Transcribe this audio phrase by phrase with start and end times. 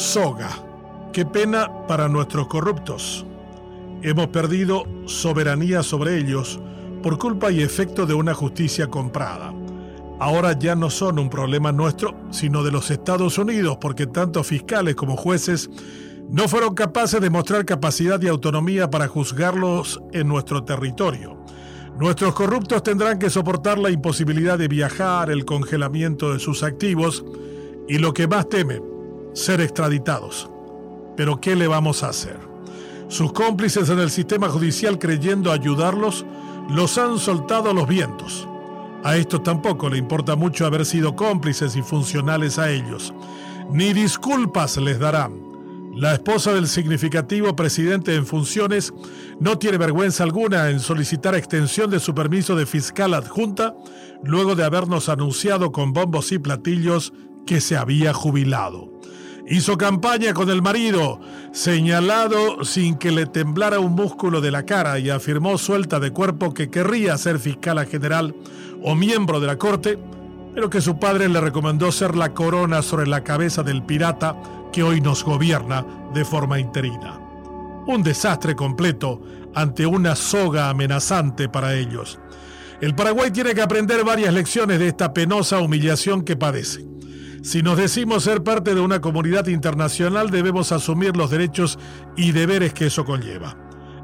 [0.00, 0.50] soga.
[1.12, 3.26] Qué pena para nuestros corruptos.
[4.02, 6.58] Hemos perdido soberanía sobre ellos
[7.02, 9.52] por culpa y efecto de una justicia comprada.
[10.18, 14.94] Ahora ya no son un problema nuestro, sino de los Estados Unidos, porque tanto fiscales
[14.94, 15.68] como jueces
[16.30, 21.36] no fueron capaces de mostrar capacidad y autonomía para juzgarlos en nuestro territorio.
[21.98, 27.22] Nuestros corruptos tendrán que soportar la imposibilidad de viajar, el congelamiento de sus activos
[27.88, 28.89] y lo que más temen,
[29.32, 30.50] ser extraditados.
[31.16, 32.38] Pero ¿qué le vamos a hacer?
[33.08, 36.24] Sus cómplices en el sistema judicial creyendo ayudarlos,
[36.68, 38.48] los han soltado a los vientos.
[39.02, 43.12] A estos tampoco le importa mucho haber sido cómplices y funcionales a ellos.
[43.72, 45.50] Ni disculpas les darán.
[45.94, 48.92] La esposa del significativo presidente en funciones
[49.40, 53.74] no tiene vergüenza alguna en solicitar extensión de su permiso de fiscal adjunta
[54.22, 57.12] luego de habernos anunciado con bombos y platillos
[57.44, 58.92] que se había jubilado.
[59.48, 61.20] Hizo campaña con el marido,
[61.52, 66.54] señalado sin que le temblara un músculo de la cara y afirmó suelta de cuerpo
[66.54, 68.34] que querría ser fiscal general
[68.82, 69.98] o miembro de la corte,
[70.54, 74.36] pero que su padre le recomendó ser la corona sobre la cabeza del pirata
[74.72, 77.18] que hoy nos gobierna de forma interina.
[77.86, 79.20] Un desastre completo
[79.54, 82.18] ante una soga amenazante para ellos.
[82.80, 86.86] El Paraguay tiene que aprender varias lecciones de esta penosa humillación que padece.
[87.42, 91.78] Si nos decimos ser parte de una comunidad internacional, debemos asumir los derechos
[92.16, 93.56] y deberes que eso conlleva.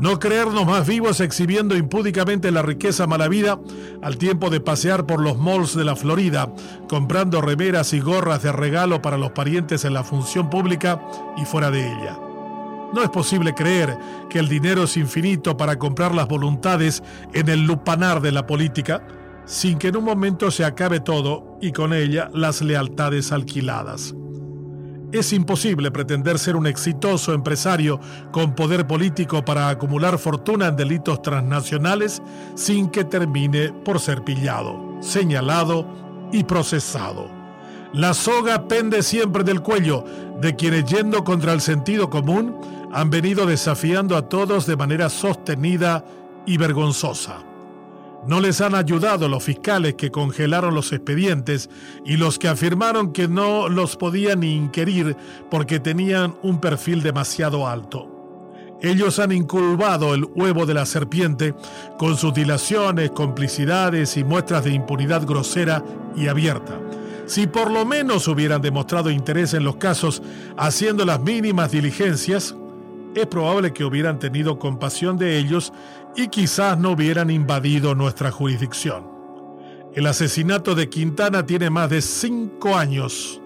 [0.00, 3.60] No creernos más vivos exhibiendo impúdicamente la riqueza mala vida
[4.02, 6.52] al tiempo de pasear por los malls de la Florida,
[6.88, 11.00] comprando remeras y gorras de regalo para los parientes en la función pública
[11.36, 12.18] y fuera de ella.
[12.92, 13.96] No es posible creer
[14.28, 19.06] que el dinero es infinito para comprar las voluntades en el lupanar de la política,
[19.44, 24.14] sin que en un momento se acabe todo y con ella las lealtades alquiladas.
[25.12, 27.98] Es imposible pretender ser un exitoso empresario
[28.30, 32.22] con poder político para acumular fortuna en delitos transnacionales
[32.54, 37.28] sin que termine por ser pillado, señalado y procesado.
[37.92, 40.04] La soga pende siempre del cuello
[40.40, 42.56] de quienes yendo contra el sentido común
[42.92, 46.04] han venido desafiando a todos de manera sostenida
[46.46, 47.38] y vergonzosa.
[48.26, 51.70] No les han ayudado los fiscales que congelaron los expedientes
[52.04, 55.16] y los que afirmaron que no los podían inquirir
[55.50, 58.20] porque tenían un perfil demasiado alto.
[58.82, 61.54] Ellos han inculvado el huevo de la serpiente
[61.98, 65.82] con sus dilaciones, complicidades y muestras de impunidad grosera
[66.16, 66.78] y abierta.
[67.26, 70.22] Si por lo menos hubieran demostrado interés en los casos
[70.56, 72.54] haciendo las mínimas diligencias,
[73.14, 75.72] es probable que hubieran tenido compasión de ellos
[76.16, 79.04] y quizás no hubieran invadido nuestra jurisdicción.
[79.94, 83.40] El asesinato de Quintana tiene más de cinco años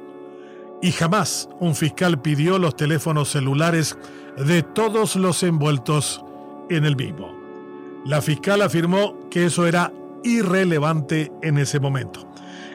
[0.82, 3.96] y jamás un fiscal pidió los teléfonos celulares
[4.36, 6.22] de todos los envueltos
[6.68, 7.32] en el mismo.
[8.04, 9.90] La fiscal afirmó que eso era
[10.22, 12.28] irrelevante en ese momento.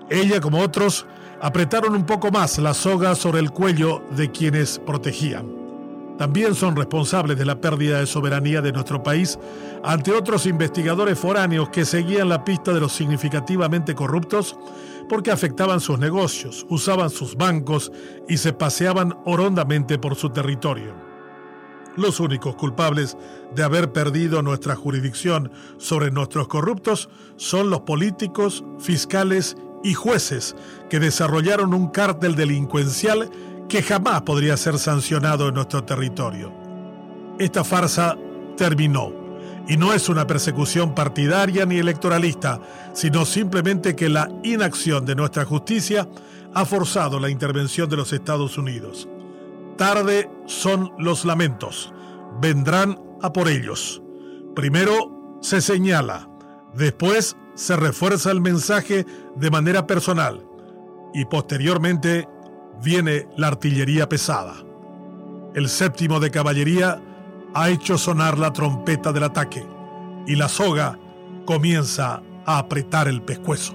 [0.09, 1.05] Ella, como otros,
[1.39, 5.58] apretaron un poco más la soga sobre el cuello de quienes protegían
[6.19, 9.39] también son responsables de la pérdida de soberanía de nuestro país
[9.85, 14.57] ante otros investigadores foráneos que seguían la pista de los significativamente corruptos
[15.07, 17.93] porque afectaban sus negocios, usaban sus bancos
[18.27, 20.93] y se paseaban horondamente por su territorio.
[21.95, 23.15] Los únicos culpables
[23.55, 30.53] de haber perdido nuestra jurisdicción sobre nuestros corruptos son los políticos, fiscales y jueces
[30.89, 33.29] que desarrollaron un cártel delincuencial
[33.69, 36.51] que jamás podría ser sancionado en nuestro territorio.
[37.37, 38.17] Esta farsa
[38.57, 39.13] terminó
[39.67, 42.59] y no es una persecución partidaria ni electoralista,
[42.93, 46.09] sino simplemente que la inacción de nuestra justicia
[46.55, 49.07] ha forzado la intervención de los Estados Unidos.
[49.77, 51.93] Tarde son los lamentos,
[52.41, 54.01] vendrán a por ellos.
[54.55, 56.27] Primero se señala,
[56.73, 60.43] después se refuerza el mensaje de manera personal
[61.13, 62.27] y posteriormente
[62.83, 64.55] viene la artillería pesada.
[65.55, 67.01] El séptimo de caballería
[67.53, 69.65] ha hecho sonar la trompeta del ataque
[70.27, 70.97] y la soga
[71.45, 73.73] comienza a apretar el pescuezo.